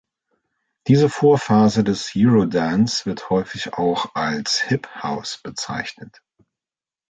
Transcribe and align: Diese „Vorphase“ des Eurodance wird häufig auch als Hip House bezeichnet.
Diese 0.87 1.09
„Vorphase“ 1.09 1.83
des 1.83 2.13
Eurodance 2.17 3.05
wird 3.05 3.29
häufig 3.29 3.75
auch 3.75 4.15
als 4.15 4.59
Hip 4.59 4.87
House 5.03 5.39
bezeichnet. 5.43 6.23